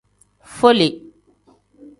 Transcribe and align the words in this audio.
Fole. 0.55 0.89